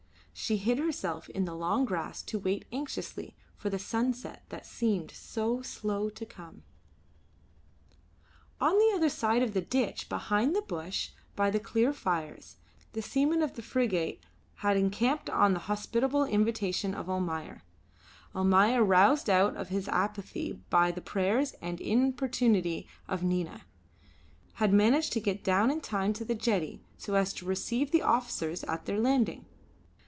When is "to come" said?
6.09-6.63